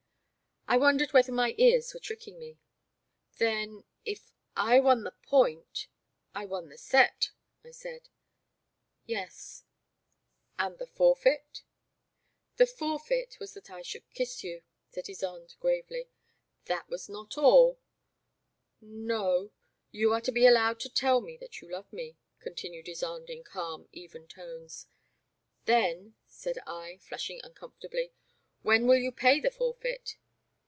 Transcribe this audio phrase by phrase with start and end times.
[0.67, 2.57] I wondered whether my ears were tricking me."
[3.39, 5.87] Then— ^if I won the point—
[6.33, 7.31] I won the set,"
[7.61, 8.07] I said.
[8.59, 9.65] *' Yes.""
[10.59, 11.63] And the forfeit
[12.27, 16.07] "'* The forfeit was that I should kiss you," said Ysonde, gravely.
[16.37, 17.77] *' That was not all
[18.79, 19.51] "No,—
[19.93, 21.65] ^you are to be allowed to tell me that I40 The Black Water.
[21.65, 24.87] you love me/' continued Ysonde in calm, even tones.
[25.65, 28.13] Then,'* said I, flushing uncomfortably,
[28.63, 30.15] ''when will you pay the forfeit